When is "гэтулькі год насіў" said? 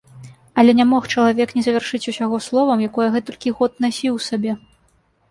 3.17-4.17